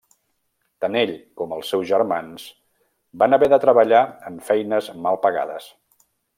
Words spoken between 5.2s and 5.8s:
pagades.